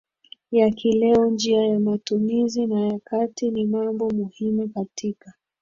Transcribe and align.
ya 0.51 0.69
kileo 0.69 1.25
njia 1.29 1.63
ya 1.67 1.79
matumizi 1.79 2.65
na 2.65 2.85
ya 2.87 2.99
kati 3.03 3.51
ni 3.51 3.65
mambo 3.65 4.09
muhimu 4.09 4.69
katika 4.69 5.33